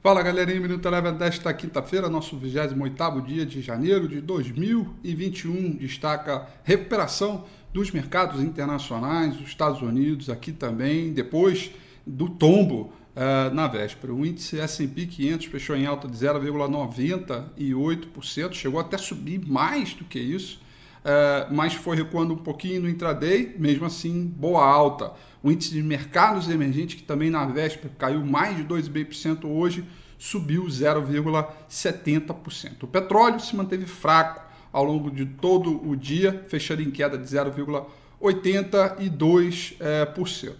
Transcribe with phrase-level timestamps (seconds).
[0.00, 7.46] Fala galerinha, Minuto Eleven desta quinta-feira, nosso 28º dia de janeiro de 2021, destaca recuperação
[7.72, 11.72] dos mercados internacionais, dos Estados Unidos, aqui também, depois
[12.06, 14.14] do tombo uh, na véspera.
[14.14, 20.20] O índice S&P 500 fechou em alta de 0,98%, chegou até subir mais do que
[20.20, 20.60] isso,
[21.08, 25.12] uh, mas foi recuando um pouquinho no intraday, mesmo assim, boa alta.
[25.42, 29.84] O índice de mercados emergentes, que também na véspera caiu mais de 2,5% hoje,
[30.18, 32.82] subiu 0,70%.
[32.82, 37.24] O petróleo se manteve fraco ao longo de todo o dia, fechando em queda de
[37.24, 39.76] 0,82%.
[39.80, 40.12] Eh,